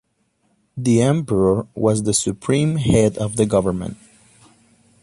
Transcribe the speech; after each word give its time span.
The 0.75 0.99
emperor 1.03 1.67
was 1.75 2.01
the 2.01 2.13
supreme 2.15 2.77
head 2.77 3.19
of 3.19 3.35
government. 3.47 3.97